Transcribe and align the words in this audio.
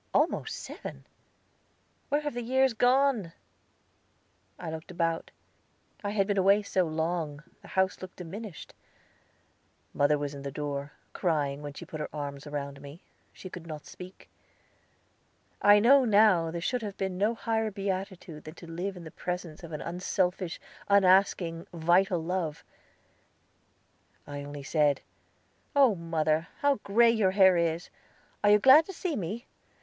"Almost 0.15 0.55
seven? 0.55 1.05
Where 2.09 2.21
have 2.21 2.33
the 2.33 2.41
years 2.41 2.73
gone?" 2.73 3.33
I 4.57 4.71
looked 4.71 4.89
about. 4.89 5.29
I 6.03 6.09
had 6.09 6.25
been 6.25 6.39
away 6.39 6.63
so 6.63 6.85
long, 6.85 7.43
the 7.61 7.67
house 7.67 8.01
looked 8.01 8.15
diminished. 8.15 8.73
Mother 9.93 10.17
was 10.17 10.33
in 10.33 10.41
the 10.41 10.51
door, 10.51 10.91
crying 11.13 11.61
when 11.61 11.73
she 11.73 11.85
put 11.85 11.99
her 11.99 12.09
arms 12.11 12.47
round 12.47 12.81
me; 12.81 13.03
she 13.31 13.47
could 13.47 13.67
not 13.67 13.85
speak. 13.85 14.27
I 15.61 15.77
know 15.77 16.03
now 16.03 16.49
there 16.49 16.61
should 16.61 16.81
have 16.81 16.97
been 16.97 17.15
no 17.19 17.35
higher 17.35 17.69
beatitude 17.69 18.45
than 18.45 18.55
to 18.55 18.65
live 18.65 18.97
in 18.97 19.03
the 19.03 19.11
presence 19.11 19.63
of 19.63 19.71
an 19.71 19.83
unselfish, 19.83 20.59
unasking, 20.87 21.67
vital 21.73 22.23
love. 22.23 22.63
I 24.25 24.41
only 24.43 24.63
said, 24.63 25.01
"Oh, 25.75 25.93
mother, 25.93 26.47
how 26.61 26.77
gray 26.77 27.11
your 27.11 27.29
hair 27.37 27.55
is! 27.55 27.91
Are 28.43 28.49
you 28.49 28.57
glad 28.57 28.87
to 28.87 28.93
see 28.93 29.15
me? 29.15 29.45